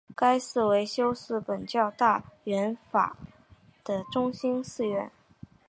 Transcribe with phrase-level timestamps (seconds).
[0.15, 3.17] 该寺为修习苯教大圆满法
[3.85, 5.11] 的中心寺院。